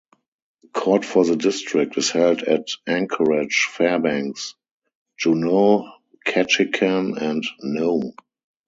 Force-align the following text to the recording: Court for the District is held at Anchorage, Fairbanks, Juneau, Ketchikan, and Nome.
Court 0.73 1.05
for 1.05 1.25
the 1.25 1.35
District 1.35 1.95
is 1.95 2.09
held 2.09 2.41
at 2.41 2.65
Anchorage, 2.87 3.67
Fairbanks, 3.71 4.55
Juneau, 5.19 5.91
Ketchikan, 6.25 7.21
and 7.21 7.45
Nome. 7.61 8.13